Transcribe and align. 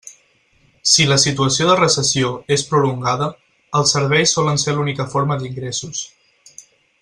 Si 0.91 1.03
la 1.09 1.17
situació 1.23 1.67
de 1.71 1.75
recessió 1.79 2.31
és 2.57 2.65
prolongada, 2.71 3.29
els 3.81 3.95
serveis 3.97 4.35
solen 4.39 4.61
ser 4.65 4.77
l'única 4.79 5.07
forma 5.13 5.39
d'ingressos. 5.45 6.05